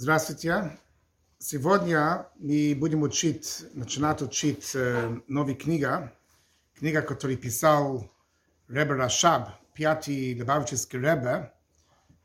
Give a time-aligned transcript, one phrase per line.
[0.00, 0.78] Здравствуйте.
[1.38, 6.12] Сегодня мы будем учить, начинать учить э, новая книга.
[6.74, 8.10] Книга, которую писал
[8.68, 11.52] Ребе Рашаб, пятый Лебавический Ребе.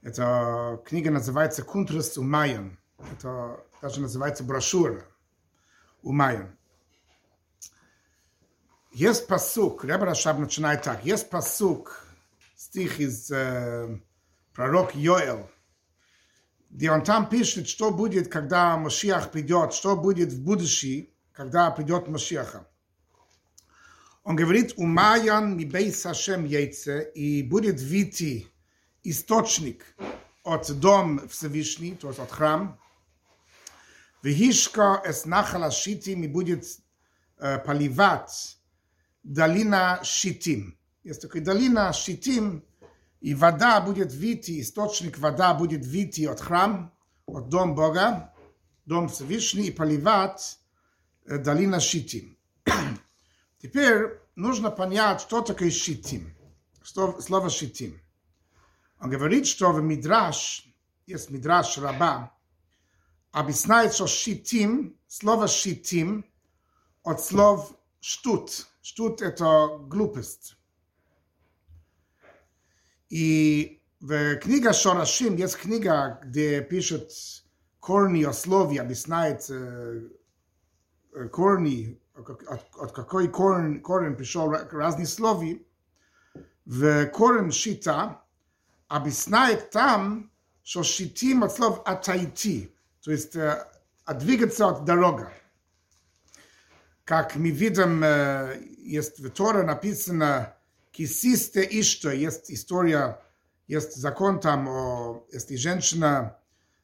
[0.01, 2.77] Эта книга называется «Кунтрас Умайон».
[3.13, 5.05] Это даже называется брошюра
[6.01, 6.57] Умайон.
[8.91, 11.05] Есть посук, Ребе Рашаб начинает так.
[11.05, 12.05] Есть посук,
[12.55, 13.99] стих из э,
[14.53, 15.54] пророк Йоэл –
[16.76, 22.06] где он там пишет, что будет, когда Машиах придет, что будет в будущем, когда придет
[22.06, 22.68] Машиаха.
[24.24, 28.48] Он говорит, умаян мибей Сашем яйце, и будет вийти
[29.04, 29.86] источник
[30.44, 32.78] от дом Всевышний, то есть от храм,
[34.22, 36.66] Вихишка эс нахала шитим, и будет
[37.38, 38.58] э, поливать
[39.22, 40.78] долина Шитим.
[41.04, 42.66] Есть такая долина Шитим,
[43.26, 46.94] и вода будет вийти, источник вода будет вийти от храм,
[47.26, 48.32] от дом Бога,
[48.84, 50.60] дом Всевышний, и поливать
[51.24, 52.38] э, долина Шитим.
[53.60, 56.36] Теперь нужно понять, что такое Шитим.
[56.84, 58.00] Слово Шитим.
[59.00, 60.64] Он говорит, что в Мидраш,
[61.08, 62.32] есть Мидраш Раба,
[63.32, 66.24] объясняет, что Шитим, слово Шитим,
[67.02, 68.68] от слов штут.
[68.82, 70.55] Штут– это глупость.
[73.08, 77.10] И в книга Шорашим есть книга, где пишет
[77.80, 80.08] корни о слове, объясняет э,
[81.30, 85.44] корни, от, от какой корень, корень пришел разные слова.
[86.64, 88.22] В корень шита
[88.88, 90.32] объясняет там,
[90.64, 93.64] что шитим от слов атайти, то есть э,
[94.14, 95.32] двигаться от дорога.
[97.04, 100.55] Как мы видим, э, есть в Торе написано,
[100.96, 103.20] кисисте ишто, есть история,
[103.66, 106.38] есть закон там, о, если женщина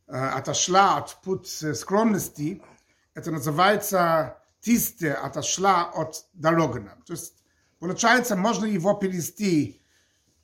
[0.07, 2.63] э, отошла от путь скромности,
[3.15, 6.87] это называется тисте, отошла от дороги.
[7.07, 7.43] То есть,
[7.79, 9.83] получается, можно его перевести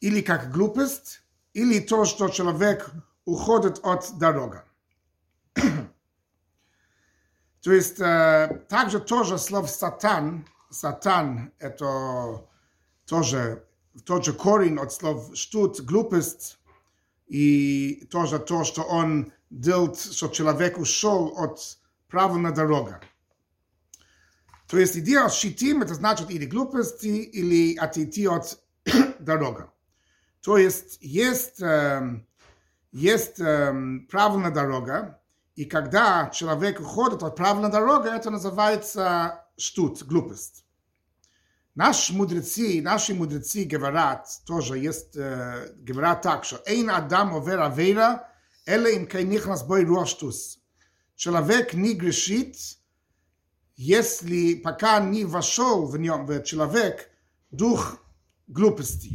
[0.00, 1.20] или как глупость,
[1.53, 2.91] или то, что человек
[3.26, 4.62] уходит от дороги.
[7.60, 12.48] То есть, э, также тоже слово сатан, сатан, это
[13.08, 13.64] тоже
[14.04, 16.58] тот же корень от слов штут, глупость,
[17.26, 22.94] и тоже то, что он делает, что человек ушел от правильной дороги.
[24.66, 28.58] То есть идея шитим, это значит или глупости, или отойти от
[29.19, 29.64] дороги.
[30.42, 31.60] То есть есть,
[32.92, 35.20] есть правильная дорога,
[35.56, 40.64] и когда человек уходит от правильной дороги, это называется штут, глупость.
[41.78, 48.16] Наш мудрецы, наши мудрецы говорят, тоже есть говорят так, что אין אדם עובר עבירה,
[48.69, 50.59] אלא אם כן נכנס בו אירוע שטוס.
[51.17, 52.56] Человек не грешит,
[53.77, 57.11] если пока не вошел в нем, в человек,
[57.53, 57.99] дух
[58.49, 59.12] глупости.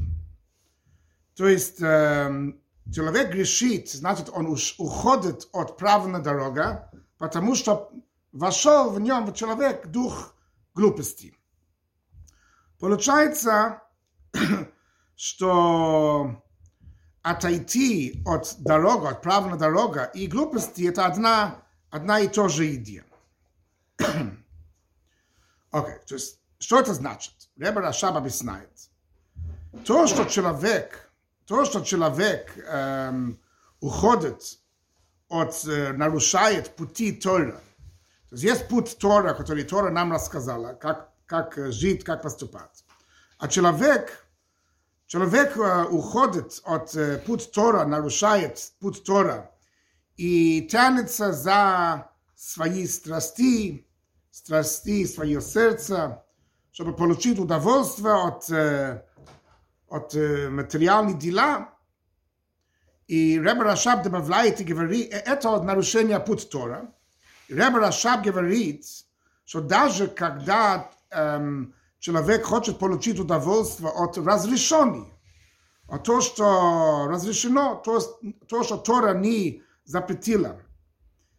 [1.35, 4.45] То есть, человек грешит, значит, он
[4.77, 6.79] уходит от права на дорогу,
[7.17, 7.91] потому что
[8.31, 10.33] вошел в нем, в человек, дух
[10.73, 11.37] глупости.
[12.83, 13.81] Получается,
[15.15, 16.43] что
[17.21, 23.05] отойти от дороги, от правильной дороги и глупости– это одна, одна и та же идея.
[23.99, 24.35] Окей,
[25.71, 27.31] okay, то есть, что это значит?
[27.55, 28.89] Ребе Рашаб объясняет.
[29.85, 31.09] То, что человек,
[31.45, 33.39] то, что человек эм,
[33.79, 34.59] уходит
[35.29, 37.61] от, э, нарушает пути Тора.
[38.27, 42.85] То есть, есть путь Тора, который Тора нам рассказала, как как жить, как поступать.
[43.39, 44.23] А человек,
[45.07, 45.57] человек
[45.91, 46.95] уходит от
[47.25, 49.49] путь Тора, нарушает путь Тора
[50.15, 53.87] и тянется за свои страсти,
[54.29, 56.23] страсти, свое сердце,
[56.71, 58.47] чтобы получить удовольствие от,
[59.89, 61.71] от материальных дела.
[63.07, 66.93] И Ребе Рашаб добавляет и говорит, это нарушение путь Тора.
[67.49, 68.85] Ребе Рашаб говорит,
[69.45, 70.91] что даже когда
[71.99, 75.13] человек хочет получить удовольствие от разрешений,
[75.87, 77.99] а то, что разрешено, то,
[78.47, 80.61] то, что Тора не запретила,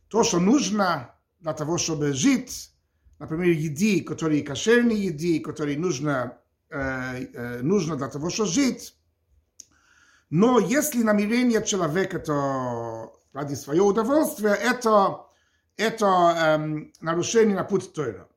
[0.08, 2.70] то, что нужно для того, чтобы жить,
[3.18, 6.38] например, еды, которые кошерные еды, которые нужно,
[6.70, 8.96] э, нужно для того, чтобы жить.
[10.30, 15.26] Но если намерение человека то ради своего удовольствия, это,
[15.76, 18.28] это эм, нарушение на путь Тора.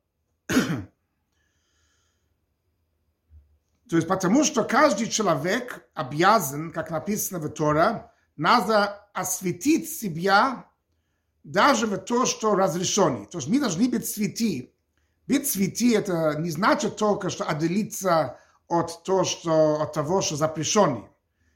[3.89, 10.65] То есть потому что каждый человек обязан, как написано в Торе, надо осветить себя
[11.43, 13.25] даже в то, что разрешенный.
[13.25, 14.73] То есть мы должны быть святи.
[15.27, 18.37] Быть святи это не значит только, что отделиться
[18.67, 21.05] от, то, что, от того, что запрещенный.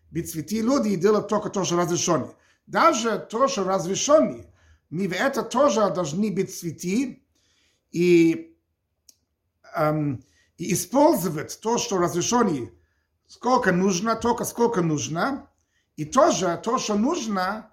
[0.09, 2.29] Быть святи люди делают только то, что разрешенный.
[2.67, 4.47] Даже то, что разрешенный,
[4.89, 7.25] мы в это тоже должны быть святи
[7.91, 8.57] и,
[9.75, 10.23] эм,
[10.61, 12.71] и использовать то, что разрешенный,
[13.25, 15.49] сколько нужно, только сколько нужно.
[15.95, 17.71] И тоже то, что нужно,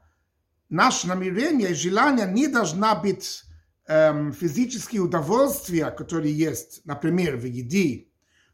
[0.70, 3.44] наше намерение и желание не должна быть
[3.86, 8.08] эм, физические удовольствия, которые есть, например, в еде,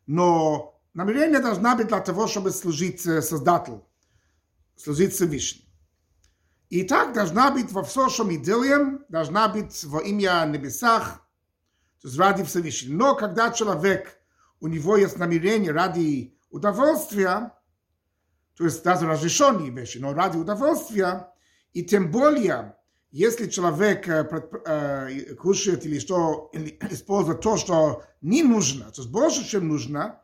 [0.07, 3.87] но намерение должна быть для того, чтобы служить э, Создателю,
[4.75, 5.69] служить Всевышнему.
[6.71, 11.21] И так должна быть во всем, что мы делаем, должна быть во имя небесах,
[12.03, 12.97] то есть ради Всевышнего.
[12.97, 14.19] Но когда человек,
[14.61, 17.53] у него есть намерение ради удовольствия,
[18.57, 21.29] то есть даже разрешенные вещи, но ради удовольствия,
[21.73, 22.77] и тем более,
[23.11, 24.27] если человек э,
[24.67, 26.51] э, кушает или что,
[26.91, 30.23] использует то, что не нужно, то есть больше, чем нужно,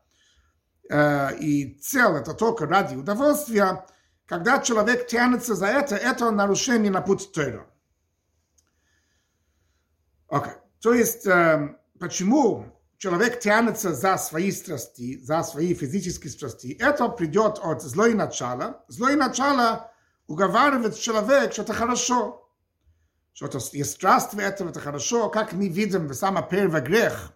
[0.88, 3.84] э, и цель это только ради удовольствия,
[4.26, 7.66] когда человек тянется за это, это нарушение на путь Тора.
[10.28, 10.52] Окей.
[10.52, 10.56] Okay.
[10.80, 11.26] То есть,
[11.98, 18.84] почему человек тянется за свои страсти, за свои физические страсти, это придет от злой начала.
[18.88, 19.90] Злое начало
[20.26, 22.46] уговаривает человек, что это хорошо,
[23.32, 27.32] что это есть страсть в этом, это хорошо, как мы видим самый первый грех.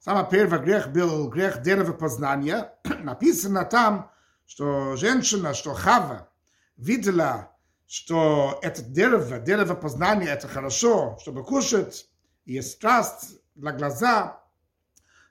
[0.00, 2.74] Самый первый грех был грех дерева познания.
[3.02, 4.10] Написано там,
[4.44, 6.28] что женщина, что Хава,
[6.76, 7.52] видела,
[7.86, 12.08] что это дерево, дерево познания, это хорошо, чтобы кушать,
[12.44, 14.42] есть страсть для глаза.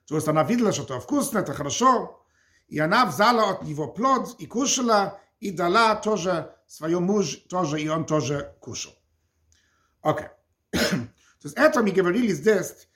[0.06, 2.24] То есть она видела, что это вкусно, это хорошо,
[2.68, 7.88] и она взяла от него плод и кушала, и дала тоже своему мужу, тоже, и
[7.88, 8.92] он тоже кушал.
[10.02, 10.26] Окей.
[10.26, 10.30] Okay.
[11.40, 12.88] То есть это мы говорили здесь,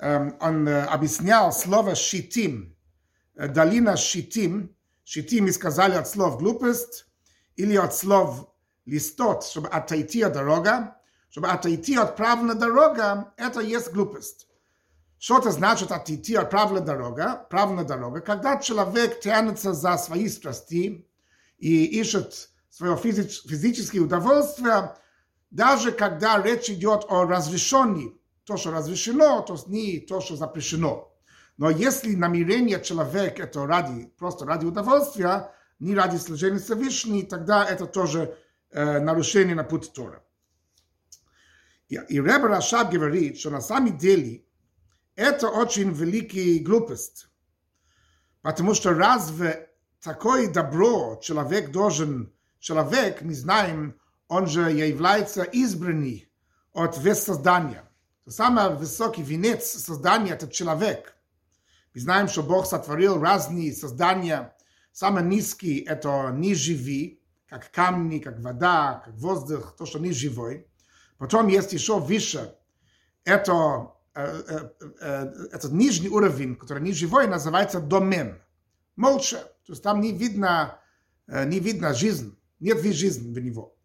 [0.00, 2.76] um, он uh, объяснял слово «щитим»,
[3.34, 4.74] долина «щитим»,
[5.04, 7.06] «щитим» мы сказали от слов «глупость»,
[7.56, 8.48] или от слов
[8.86, 10.96] «листот», чтобы отойти от дорога,
[11.30, 14.48] чтобы отойти от правильной дороги, это есть глупость.
[15.22, 17.22] Что это значит отойти от правильной дороги?
[17.48, 21.06] Правильная дорога, когда человек тянется за свои страсти,
[21.58, 24.96] и ищет свое физическое удовольствие,
[25.52, 28.20] даже когда речь идет о разрешении.
[28.42, 31.16] То, что разрешено, то не то, что запрещено.
[31.56, 37.86] Но если намерение человека это ради, просто ради удовольствия, не ради служения Всевышней, тогда это
[37.86, 38.36] тоже
[38.72, 40.24] э, нарушение на путь Тора.
[41.88, 44.46] И, и Ребе Рашаб говорит, что на самом деле
[45.16, 47.28] это очень великая глупость.
[48.40, 49.70] Потому что разве
[50.00, 53.96] такое добро человек должен, человек, мы знаем,
[54.28, 56.28] он же является избранный
[56.72, 57.88] от создания.
[58.26, 61.14] Самый высокий венец создания– это человек.
[61.94, 64.56] Мы знаем, что Бог сотворил разные создания.
[64.92, 70.66] Самый низкий– это неживый, как камни, как вода, как воздух, то, что не живой.
[71.18, 72.56] Потом есть еще выше.
[73.24, 78.42] Это, этот нижний уровень, который не живой, называется домен.
[78.96, 79.38] Молча.
[79.66, 80.78] То есть там не видно,
[81.26, 83.76] не видно жизнь, нет жизни в него.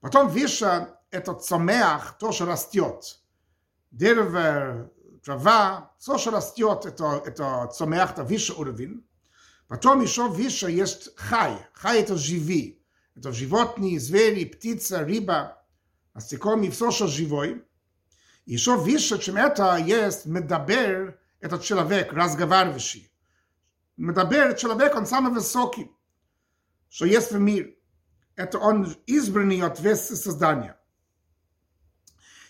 [0.00, 3.20] Потом выше этот צומח, то, что растет.
[3.90, 4.90] Дерево,
[5.24, 9.04] трава, то, что растет, это, это צומח, это выше уровень.
[9.66, 11.58] Потом еще выше есть хай.
[11.72, 12.84] Хай это живи.
[13.16, 15.60] Это животные, звери, птица, рыба,
[16.14, 17.64] насекомые, все, что живой
[18.54, 23.12] еще выше, чем это, есть מדבר, этот человек, разговаривающий.
[23.98, 25.92] מדבר, человек, он самый высокий,
[26.88, 27.76] что есть в мире.
[28.36, 30.78] Это он избранный от весы создания.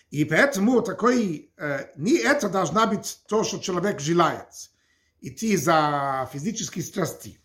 [0.09, 4.71] И поэтому такой, э, не это должна быть то, что человек желает,
[5.19, 7.41] идти за физические страсти.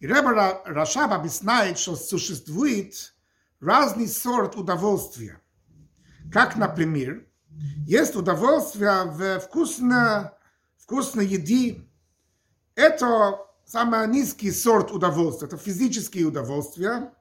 [0.00, 3.14] И Ребер Рашаб объясняет, что существует
[3.58, 5.40] разный сорт удовольствия.
[6.30, 7.25] Как, например,
[7.86, 10.30] есть удовольствие в вкусной,
[10.78, 11.86] вкусной еде,
[12.74, 17.12] это самый низкий сорт удовольствия, это физические удовольствия.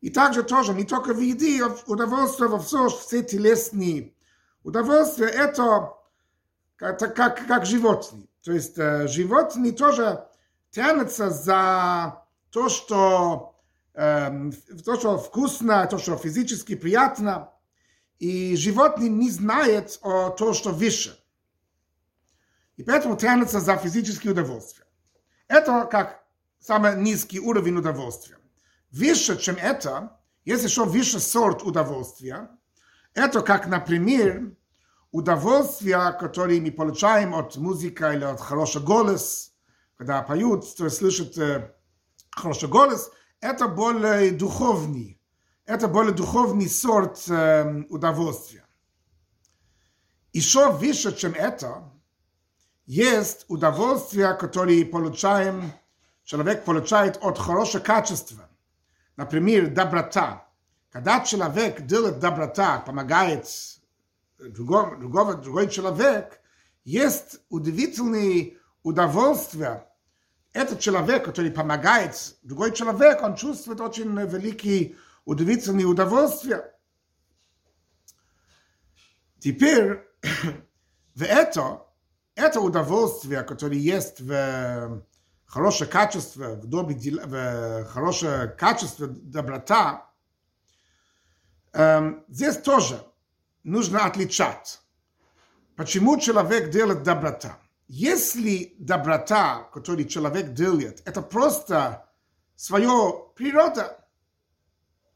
[0.00, 4.14] И также тоже не только в еде, удовольствие во все, все телесные
[4.64, 5.92] удовольствия, это
[6.76, 8.26] как, как, как животные.
[8.42, 10.26] То есть животные тоже
[10.70, 13.56] тянутся за то, что,
[13.94, 14.50] э,
[14.84, 17.51] то, что вкусно, то, что физически приятно.
[18.22, 21.18] И животные не знают о том, что выше.
[22.76, 24.84] И поэтому тянется за физические удовольствия.
[25.48, 26.22] Это как
[26.60, 28.38] самый низкий уровень удовольствия.
[28.92, 32.48] Выше, чем это, есть еще выше сорт удовольствия.
[33.12, 34.56] Это как, например,
[35.10, 39.52] удовольствие, которое мы получаем от музыки или от хорошего голос,
[39.96, 41.74] когда поют, то есть слышат э,
[42.30, 43.10] хороший голос,
[43.40, 45.20] это более духовный,
[45.66, 48.64] это более духовный сорт э, удовольствия.
[50.32, 51.90] Еще выше, чем это,
[52.86, 55.72] есть удовольствие, которое получаем,
[56.24, 58.48] человек получает от хорошего качества.
[59.16, 60.48] Например, доброта.
[60.90, 63.46] Когда человек делает доброта, помогает
[64.38, 66.40] другому, другого, другой человек,
[66.84, 68.52] есть удивительное
[68.82, 69.86] удовольствие.
[70.52, 76.74] Этот человек, который помогает другой человек, он чувствует очень великие удивительные удовольствия.
[79.38, 80.02] Теперь,
[81.14, 81.86] в это,
[82.34, 85.04] это удовольствие, которое есть в
[85.46, 90.10] хорошее качество, в, добрый, в хорошее качество доброта,
[91.72, 93.04] эм, здесь тоже
[93.62, 94.80] нужно отличать.
[95.76, 97.58] Почему человек делает доброта?
[97.88, 102.08] Если доброта, которую человек делает, это просто
[102.56, 104.01] свое природа,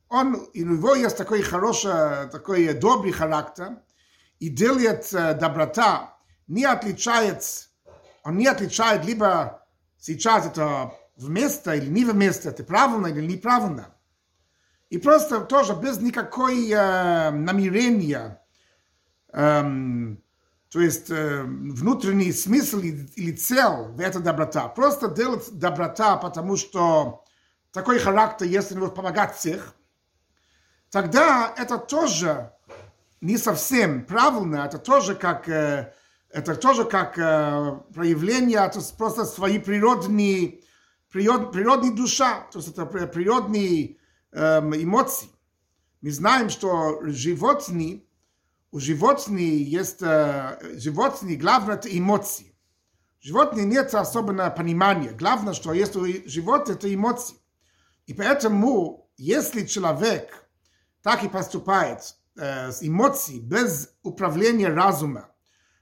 [0.08, 3.78] он, у него есть такой хороший, такой добрый характер,
[4.38, 7.68] и делает э, доброта, не отличает,
[8.22, 9.66] он не отличает либо
[9.98, 13.94] сейчас это вместо или не вместо, это правильно или неправильно.
[14.90, 18.40] И просто тоже без никакой э, намерения,
[19.32, 20.22] эм,
[20.70, 24.68] то есть э, внутренний смысл или цель в этой доброта.
[24.68, 27.24] Просто делать доброта, потому что
[27.72, 29.74] такой характер, если он помогать всех,
[30.90, 32.52] тогда это тоже
[33.20, 35.92] не совсем правильно, это тоже как, э,
[36.30, 40.60] это тоже как э, проявление, это просто свои природные,
[41.10, 43.96] природ, природные душа, то есть это природные
[44.32, 45.28] эм, эмоции.
[46.02, 48.02] Мы знаем, что животные,
[48.70, 52.54] у животных есть, э, животные, главное, это эмоции.
[53.20, 55.10] Животные нет особенного понимания.
[55.10, 57.36] Главное, что есть у животных, это эмоции.
[58.06, 60.45] И поэтому, если человек
[61.06, 65.28] так и поступает э, с эмоцией, без управления разума,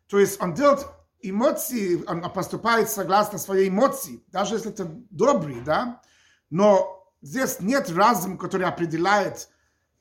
[0.07, 0.87] то есть он делает
[1.23, 6.03] эмоции, он поступает согласно своей эмоции, даже если это добрый, да,
[6.51, 9.49] но здесь нет разума, который определяет,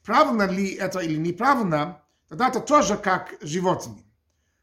[0.03, 4.03] правильно ли это или неправильно, тогда это тоже как животные.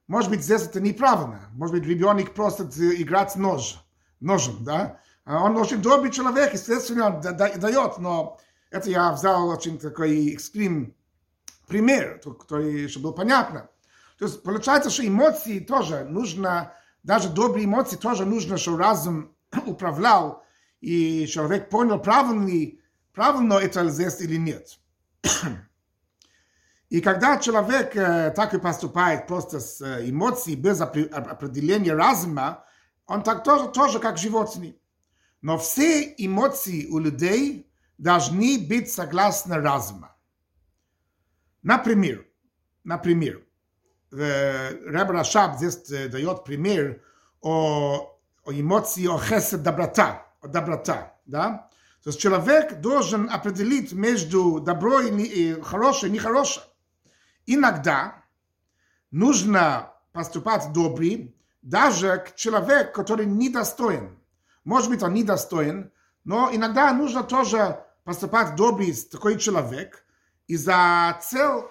[0.08, 1.40] Может быть, здесь это неправильно.
[1.52, 3.82] Может быть, ребенок просто играет нож,
[4.20, 5.00] ножом, да?
[5.24, 8.38] Он очень добрый человек, естественно, он дает, но
[8.70, 10.94] это я взял очень такой экстрим
[11.66, 13.68] пример, который, чтобы было понятно.
[14.18, 19.34] То есть получается, что эмоции тоже нужно, даже добрые эмоции тоже нужно, чтобы разум
[19.66, 20.44] управлял
[20.80, 22.72] и человек понял, правильно,
[23.12, 24.78] правильно это здесь или нет.
[26.90, 32.64] И когда человек э, так и поступает просто с э, эмоцией, без определения разума,
[33.06, 34.74] он так тоже, тоже как животные.
[35.40, 37.69] Но все эмоции у людей
[38.00, 40.16] должны быть согласны разума.
[41.62, 42.26] Например,
[42.82, 43.42] например,
[44.12, 45.76] э, Реб Рашаб здесь
[46.10, 47.02] дает пример
[47.42, 51.68] о, о эмоции, о хесед доброта доброта, да?
[52.02, 56.64] То есть человек должен определить между добро и хорошее и нехорошее.
[57.44, 58.24] Иногда
[59.10, 64.18] нужно поступать добрый даже к человеку, который недостоин.
[64.64, 65.92] Может быть, он недостоин,
[66.24, 70.05] но иногда нужно тоже поступать добрый с такой человек
[70.47, 71.63] из-за цель,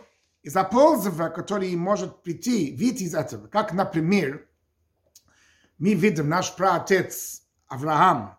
[0.42, 3.46] из-за пользы, который может прийти, выйти из этого.
[3.48, 4.46] Как, например,
[5.78, 8.38] мы видим наш праотец Авраам,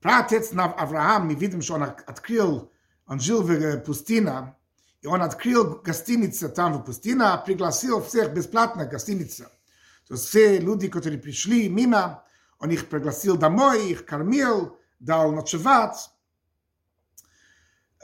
[0.00, 2.70] Пратец на Авраам, мы видим, что он открыл,
[3.06, 4.54] он жил в пустыне,
[5.00, 9.44] и он открыл гостиницу там в пустыне, пригласил всех бесплатно в гостиницу.
[10.06, 12.24] То есть все люди, которые пришли мимо,
[12.60, 16.10] он их пригласил домой, их кормил, дал ночевать.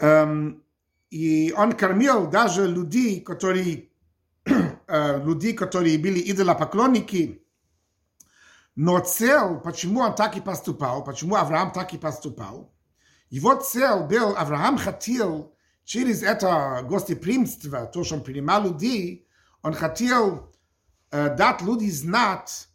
[0.01, 0.61] Um,
[1.09, 3.89] и он кормил даже людей, которые,
[4.45, 7.43] uh, людей, которые были идолопоклонники,
[8.75, 12.73] но цель, почему он так и поступал, почему Авраам так и поступал,
[13.29, 15.53] его цель был, Авраам хотел
[15.83, 19.27] через это гостеприимство, то, что он принимал людей,
[19.61, 20.53] он хотел
[21.11, 22.69] э, дать людям знать,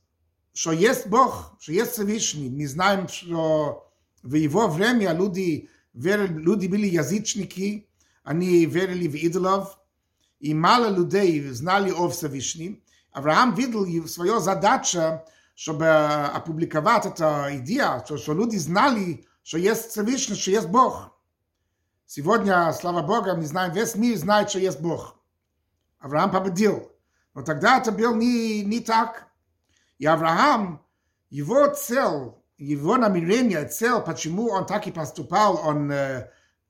[0.52, 2.50] что есть Бог, что есть Всевышний.
[2.50, 3.90] Мы знаем, что
[4.22, 7.88] в его время люди, верили, люди были язычники,
[8.22, 9.78] они верили в идолов,
[10.40, 12.82] и мало людей знали о Всевышнем.
[13.12, 15.22] Авраам видел свою задачу
[15.54, 17.24] чтобы опубликовать эту
[17.58, 21.10] идею, что, что люди знали, что есть Всевышний, что есть Бог.
[22.06, 25.16] Сегодня, слава Богу, мы знаем, весь мир знает, что есть Бог.
[25.98, 26.90] Авраам победил.
[27.34, 29.26] Но тогда это был не, не так.
[29.98, 30.84] И Авраам,
[31.30, 35.92] его цель, его намерение, цель, почему он так и поступал, он,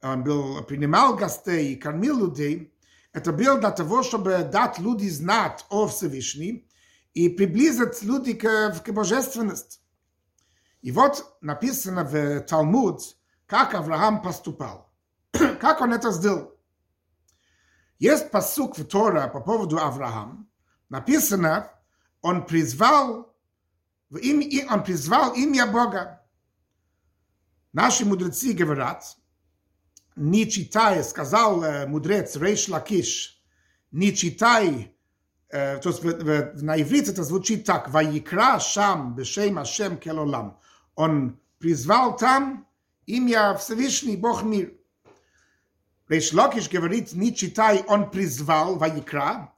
[0.02, 2.74] он был, принимал гостей и кормил людей,
[3.12, 6.64] это было для того, чтобы дать люди знать о Всевышнем
[7.12, 9.80] и приблизить людей к, к божественности.
[10.82, 13.00] И вот написано в Талмуд,
[13.46, 14.92] как Авраам поступал.
[15.60, 16.52] как он это сделал.
[17.98, 20.46] Есть посук в Тора по поводу Авраама.
[20.88, 21.70] Написано,
[22.20, 23.33] он призвал,
[24.13, 26.21] в имя, он призвал имя Бога.
[27.73, 29.17] Наши мудрецы говорят,
[30.15, 33.41] не читай, сказал мудрец Рейш Лакиш,
[33.91, 34.95] не читай,
[35.49, 40.59] то есть на иврите это звучит так, «Ваикра шам бешем Ашем келолам».
[40.95, 42.67] Он призвал там
[43.05, 44.73] имя Всевышний Бог мир.
[46.07, 49.52] Рейш Лакиш говорит, не читай, он призвал Ваикра,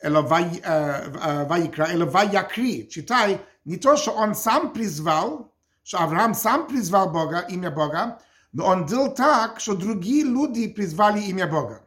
[0.00, 2.88] Эло Вайкра, Эло Ваякри.
[2.88, 5.52] Читай, не то, что он сам призвал,
[5.82, 8.20] что Авраам сам призвал Бога, имя Бога,
[8.52, 11.84] но он делал так, что другие люди призвали имя Бога.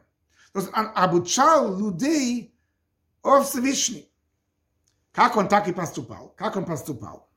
[0.52, 2.54] То есть он обучал людей
[3.22, 4.04] о Всевышнем.
[5.12, 6.34] Как он так и поступал?
[6.36, 7.28] Как он поступал?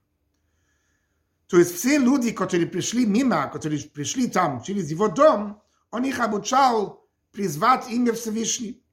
[1.47, 6.19] То есть все люди, которые пришли мимо, которые пришли там через его дом, он их
[6.19, 8.83] обучал призвать имя Всевышний.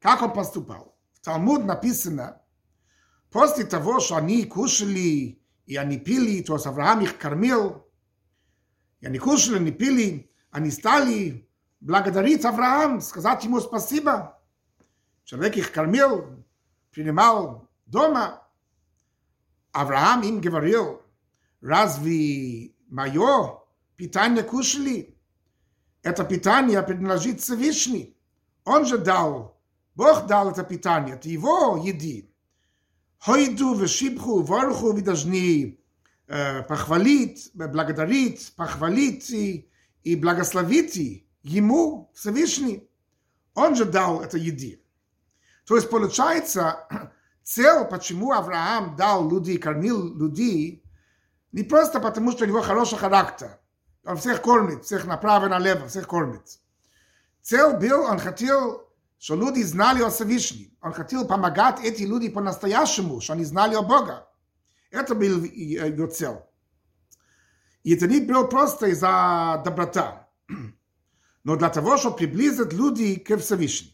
[0.00, 0.91] Как он поступал?
[1.21, 2.41] В Талмуд написано,
[3.31, 7.85] после того, что они кушали и они пили, то есть Авраам их кормил,
[9.01, 11.47] и они кушали, они пили, они стали
[11.81, 14.39] благодарить Авраам, сказать ему спасибо.
[15.25, 16.45] Человек их кормил,
[16.91, 18.47] принимал дома.
[19.73, 21.01] Авраам им говорил,
[21.61, 23.59] разве мое
[23.97, 25.15] питание кушали?
[26.01, 28.17] Это питание принадлежит Всевышний.
[28.63, 29.59] Он же дал,
[29.94, 32.34] Бог дал это питание, это его еди.
[33.18, 35.78] Хойду, вешибху, ворху, вы должны
[36.26, 39.70] похвалить, благодарить, похвалить и,
[40.02, 42.88] и благословить ему, Всевышний.
[43.54, 44.82] Он же дал это еди.
[45.66, 46.88] То есть получается,
[47.42, 50.82] цель, почему Авраам дал людей, кормил людей,
[51.52, 53.58] не просто потому, что у него хороший характер.
[54.04, 56.58] Он всех кормит, всех направо и налево, всех кормит.
[57.42, 58.88] Цель был, он хотел,
[59.22, 60.76] что люди знали о Всевышнем.
[60.80, 64.28] Он хотел помогать эти люди по-настоящему, что они знали о Бога.
[64.90, 66.40] Это был его цель.
[67.84, 70.28] И это не было просто из-за доброта,
[71.44, 73.92] но для того, чтобы приблизить людей к Всевышнему.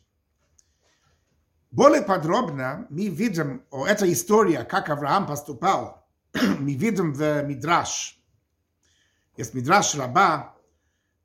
[1.72, 6.08] Более подробно мы видим о этой истории, как Авраам поступал,
[6.58, 8.18] мы видим в Мидраш.
[9.36, 10.56] Есть Мидраш Раба,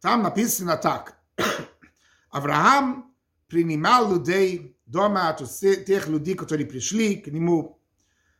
[0.01, 1.17] там написано так.
[2.31, 3.12] Авраам
[3.47, 5.43] принимал людей дома от
[5.85, 7.79] тех людей, которые пришли к нему.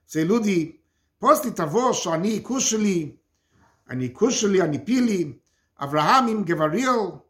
[0.05, 0.83] Все люди,
[1.19, 3.21] после того, что они кушали,
[3.85, 5.43] они кушали, они пили,
[5.75, 7.25] Авраам им говорил,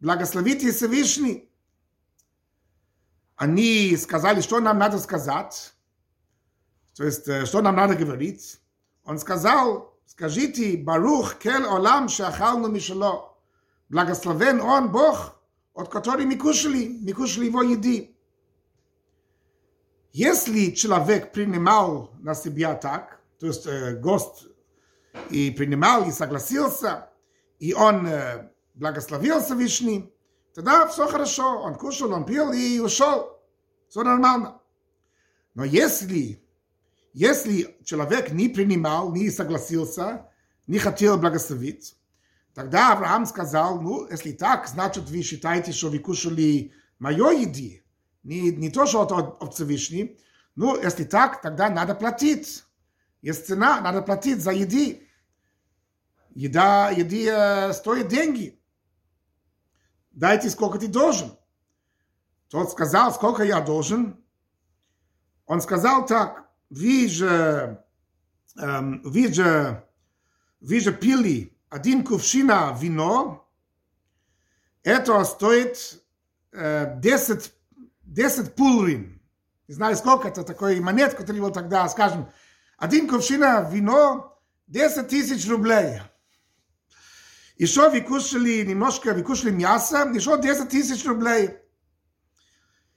[0.00, 1.50] благословите Всевышний.
[3.36, 5.74] Они сказали, что нам надо сказать,
[6.94, 8.60] то есть, что нам надо говорить.
[9.04, 13.38] Он сказал, скажите, Барух кел олам шахалну мишало.
[13.88, 15.39] Благословен он Бог,
[15.80, 18.16] от которого мы кушали, мы кушали его еды.
[20.12, 24.44] Если человек принимал на себя так, то есть э, гость
[25.30, 27.08] и принимал и согласился,
[27.58, 30.12] и он э, благословил Всевышний,
[30.54, 33.40] тогда все хорошо, он кушал, он пил и ушел.
[33.88, 34.60] Все нормально.
[35.54, 36.42] Но если,
[37.12, 40.28] если человек не принимал, не согласился,
[40.66, 41.96] не хотел благословить,
[42.54, 47.84] тогда Авраам сказал, ну, если так, значит, вы считаете, что вы кушали мое еди,
[48.22, 50.18] не, не то, что от, от Всевышний,
[50.56, 52.64] ну, если так, тогда надо платить.
[53.22, 55.06] Есть цена, надо платить за еди.
[56.34, 58.60] Еда, еди э, стоит деньги
[60.12, 61.36] дайте, сколько ты должен.
[62.48, 64.22] Тот сказал, сколько я должен.
[65.46, 67.82] Он сказал так, вы же,
[68.56, 69.84] эм, вы же,
[70.60, 73.48] вы же пили один кувшина вино,
[74.82, 76.02] это стоит
[76.52, 77.52] э, 10,
[78.02, 79.22] 10 пулрин.
[79.68, 82.28] Не знаю, сколько это, такой монет, который был тогда, скажем,
[82.76, 86.02] один кувшина вино, 10 тысяч рублей.
[87.56, 91.50] Еще вы кушали немножко, вы кушали мясо, еще 10 тысяч рублей.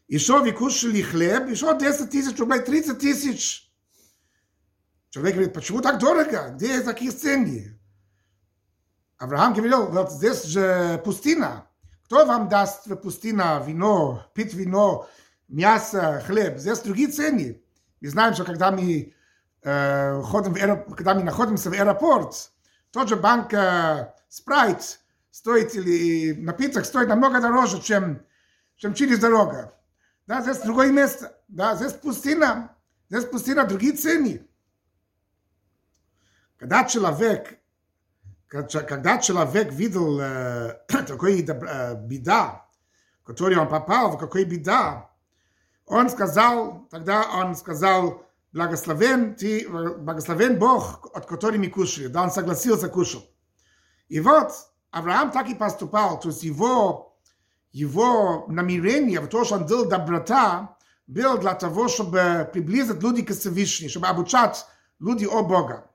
[0.08, 3.72] Еще вы кушали хлеб, еще 10 тысяч рублей, 30 тысяч.
[5.12, 6.54] Человек говорит, почему так дорого?
[6.56, 7.80] Где такие цены?
[9.24, 11.66] Авраам говорил, вот здесь же пустыня.
[12.04, 15.08] Кто вам даст в пустыне вино, пить вино,
[15.48, 16.58] мясо, хлеб.
[16.58, 17.64] Здесь другие цены.
[18.02, 19.14] Мы знаем, что когда мы,
[19.62, 20.94] э, в аэроп...
[20.96, 22.52] когда мы находимся в аэропорт,
[22.92, 23.54] тот же банк
[24.28, 25.00] спрайт
[25.32, 28.26] стоит, или напиток стоит намного дороже, чем,
[28.76, 29.72] чем через дорогу.
[30.28, 31.34] Да, здесь другое место.
[31.48, 32.76] Да, здесь пустыня.
[33.10, 34.46] Здесь пустыня, другие цены.
[36.58, 37.58] Когда человек,
[38.54, 42.68] когда человек видел э, такой э, беда,
[43.26, 45.10] который он попал, в какой беда,
[45.88, 52.08] он сказал, тогда он сказал, благословен ты, благословен Бог, от которого мы кушали.
[52.08, 53.26] Да, он согласился, кушал.
[54.08, 54.52] И вот
[54.92, 57.18] Авраам так и поступал, то есть его,
[57.72, 63.90] его намерение, то, что он делал доброта, было для того, чтобы приблизить людей к Всевышнему,
[63.90, 64.66] чтобы обучать
[65.00, 65.90] людей о Бога.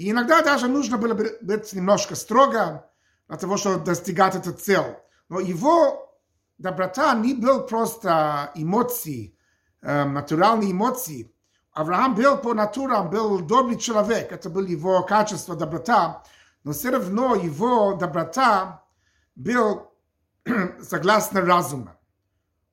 [0.00, 2.90] И иногда даже нужно было быть немножко строго
[3.28, 4.96] для того, чтобы достигать эту цель.
[5.28, 6.18] Но его
[6.56, 9.36] доброта не был просто эмоции,
[9.82, 11.30] э, натуральные эмоции.
[11.72, 16.24] Авраам был по натуре, он был добрый человек, это было его качество, доброта,
[16.64, 18.82] но все равно его доброта
[19.34, 19.92] был
[20.80, 21.90] согласно разуму.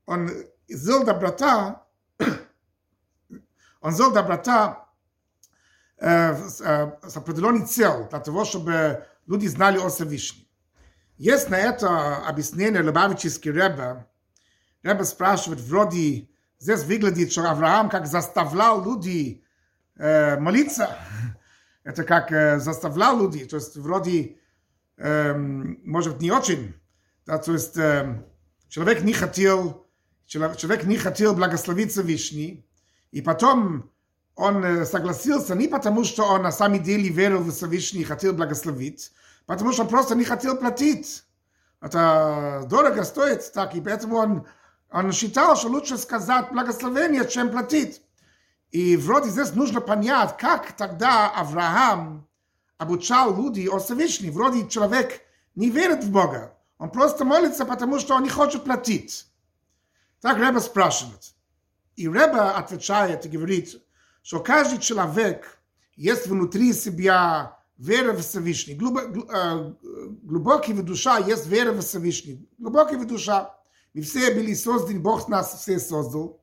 [0.06, 0.30] Он
[0.70, 1.84] сделал доброта,
[3.82, 4.87] он сделал доброта
[6.00, 10.48] с, с определенной целью, для того, чтобы люди знали о Всевышнем.
[11.18, 14.06] Есть на это объяснение Лубавический Ребе.
[14.84, 16.30] Ребе спрашивает, вроде
[16.60, 19.44] здесь выглядит, что Авраам как заставлял людей
[19.96, 20.96] э, молиться.
[21.84, 23.46] Это как э, заставлял людей.
[23.46, 24.38] То есть вроде,
[24.98, 26.76] э, может, не очень.
[27.26, 28.24] Да, то есть э,
[28.70, 29.88] человек не хотел,
[30.26, 32.70] человек не хотел благословить Всевышний.
[33.12, 33.92] И потом
[34.38, 38.34] он э, согласился не потому, что он на самом деле верил в Всевышний и хотел
[38.34, 39.12] благословить,
[39.48, 41.24] потому что он просто не хотел платить.
[41.82, 44.48] Это дорого стоит так, и поэтому он,
[44.92, 48.02] он считал, что лучше сказать благословение, чем платить.
[48.70, 52.28] И вроде здесь нужно понять, как тогда Авраам
[52.78, 54.34] обучал людей о Всевышнем.
[54.34, 55.22] Вроде человек
[55.56, 56.54] не верит в Бога.
[56.78, 59.26] Он просто молится, потому что он не хочет платить.
[60.22, 61.34] Так Рэба спрашивает.
[61.96, 63.82] И Рэба отвечает и говорит,
[64.28, 65.58] что каждый человек
[65.96, 68.74] есть внутри себя вера в Всевышний.
[70.22, 72.46] Глубокий в душа есть вера в Всевышний.
[72.58, 73.56] Глубокий в душа.
[73.94, 76.42] Мы все были созданы, Бог нас все создал.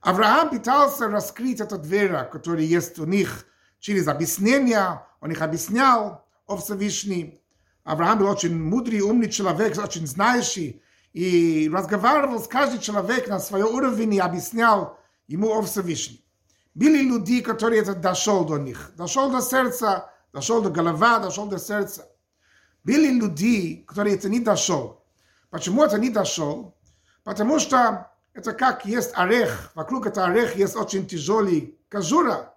[0.00, 3.46] Авраам пытался раскрыть эту вера, которая есть у них
[3.80, 5.04] через объяснение.
[5.20, 7.40] Он их объяснял о Всевышнем.
[7.82, 10.80] Авраам был очень мудрый, умный человек, очень знающий.
[11.12, 16.21] И разговаривал с каждым человеком на своем уровне и объяснял ему о Всевышнем.
[16.74, 18.92] Были люди, которые это дошел до них.
[18.96, 22.08] Дошел до сердца дошел до голова, дошел до сердца.
[22.84, 25.04] Были люди, которые это не дошел.
[25.50, 26.76] Почему это не дошел?
[27.22, 32.54] Потому что это как есть орех, вокруг этого орех есть очень тяжелый кожура.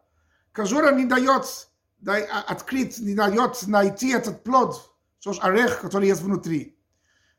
[0.54, 1.68] Кожура не дает
[2.48, 6.80] открыть, не дает найти этот плод, что ж орех, который есть внутри.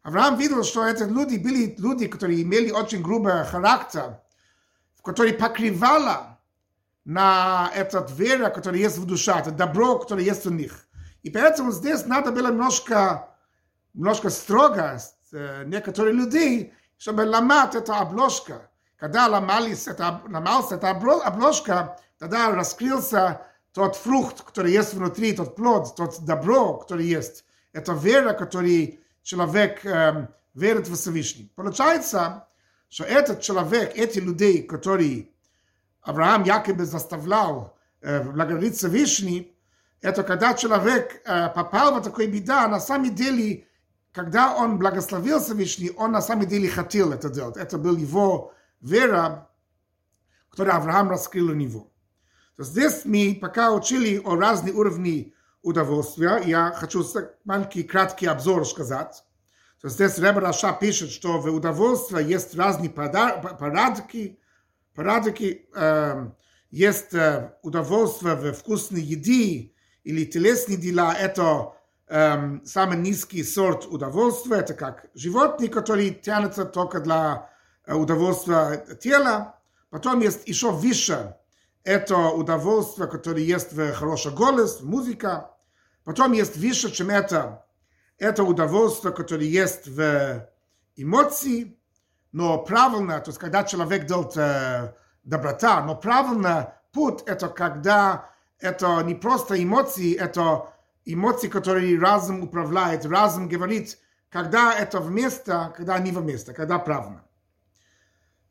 [0.03, 4.21] Авраам видел, что эти люди были люди, которые имели очень грубый характер,
[5.03, 6.36] который покрывало
[7.07, 10.89] на этот вера, которая есть в душе, это добро, которое есть у них.
[11.23, 13.29] И поэтому здесь надо было немножко,
[13.95, 15.01] немножко строго
[15.33, 18.69] э, некоторые людей, чтобы ломать эту обложка.
[18.97, 23.41] Когда ломались это, ломался эта обложка, тогда раскрылся
[23.73, 27.45] тот фрукт, который есть внутри, тот плод, тот добро, который есть.
[27.73, 31.53] Это вера, который человек э, верит в Всевышний.
[31.55, 32.49] Получается,
[32.89, 35.36] что этот человек, эти люди, которые
[36.07, 39.53] Авраам якобы заставлял э, благодарить Всевышний,
[40.01, 43.67] это когда человек э, попал в такую беда, на самом деле,
[44.13, 47.57] когда он благословил Всевышний, он на самом деле хотел это делать.
[47.57, 49.51] Это был его вера,
[50.49, 51.93] которую Авраам раскрыл у него.
[52.57, 55.27] То здесь мы пока учили о разных уровнях
[55.63, 56.41] удовольствия.
[56.47, 57.05] Я хочу
[57.45, 59.25] маленький краткий обзор сказать.
[59.83, 64.39] То здесь Ребе Раша пишет, что в удовольствии есть разные порядки,
[64.97, 66.31] Парадики э,
[66.71, 67.13] есть
[67.63, 69.73] удовольствие в вкусной еде
[70.05, 71.75] или телесные дела, это
[72.09, 77.51] э, самый низкий сорт удовольствия, это как животные, которые тянутся только для
[77.85, 79.59] э, удовольствия тела.
[79.91, 81.37] Потом есть еще выше,
[81.85, 85.51] это удовольствие, которое есть в хороший голос, музыка.
[86.05, 87.67] Потом есть выше, чем это,
[88.19, 90.49] это удовольствие, которое есть в
[90.97, 91.76] эмоции,
[92.37, 94.93] но правильно, то есть когда человек делает э,
[95.25, 100.69] доброта, но правильно путь это когда это не просто эмоции, это
[101.07, 103.97] эмоции, которые разум управляет, разум говорит,
[104.29, 107.25] когда это вместо, когда не вместо, когда правильно.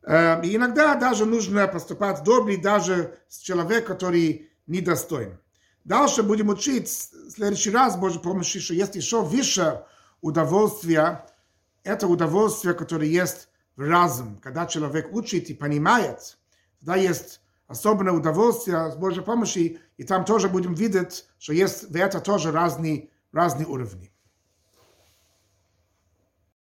[0.01, 5.37] Э, И иногда даже нужно поступать добре даже с человеком, который недостоин.
[5.83, 9.85] Дальше будем учить в следующий раз, Божьей помощи, что есть еще выше
[10.21, 11.23] удовольствие,
[11.83, 14.37] это удовольствие, которое есть в разум.
[14.41, 16.37] Когда человек учит и понимает,
[16.79, 21.95] тогда есть особенное удовольствие с Божьей помощью, и там тоже будем видеть, что есть в
[21.95, 24.11] это тоже разные, разные уровни.